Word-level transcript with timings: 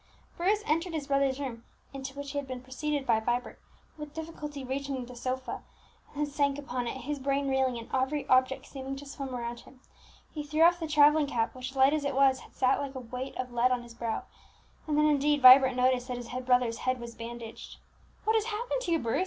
Bruce 0.35 0.63
entered 0.65 0.95
his 0.95 1.05
brother's 1.05 1.39
room, 1.39 1.63
into 1.93 2.17
which 2.17 2.31
he 2.31 2.39
had 2.39 2.47
been 2.47 2.63
preceded 2.63 3.05
by 3.05 3.19
Vibert, 3.19 3.59
with 3.99 4.15
difficulty 4.15 4.63
reached 4.63 4.89
the 5.05 5.15
sofa, 5.15 5.61
and 6.15 6.25
then 6.25 6.25
sank 6.25 6.57
upon 6.57 6.87
it, 6.87 7.01
his 7.01 7.19
brain 7.19 7.47
reeling, 7.47 7.77
and 7.77 7.87
every 7.93 8.27
object 8.27 8.65
seeming 8.65 8.95
to 8.95 9.05
swim 9.05 9.35
around 9.35 9.59
him. 9.59 9.79
He 10.33 10.41
threw 10.43 10.63
off 10.63 10.79
the 10.79 10.87
travelling 10.87 11.27
cap 11.27 11.53
which, 11.53 11.75
light 11.75 11.93
as 11.93 12.03
it 12.03 12.15
was, 12.15 12.39
had 12.39 12.55
sat 12.55 12.81
like 12.81 12.95
a 12.95 12.99
weight 12.99 13.37
of 13.37 13.53
lead 13.53 13.69
on 13.69 13.83
his 13.83 13.93
brow; 13.93 14.23
and 14.87 14.97
then, 14.97 15.05
indeed, 15.05 15.43
Vibert 15.43 15.75
noticed 15.75 16.07
that 16.07 16.17
his 16.17 16.29
brother's 16.47 16.79
head 16.79 16.99
was 16.99 17.13
bandaged. 17.13 17.77
"What 18.23 18.33
has 18.35 18.45
happened 18.45 18.81
to 18.81 18.91
you, 18.91 18.97
Bruce?" 18.97 19.19